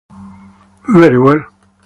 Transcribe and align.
Very 0.89 1.19
well. 1.19 1.45